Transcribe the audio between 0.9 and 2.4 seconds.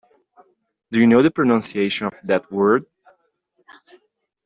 you know the pronunciation of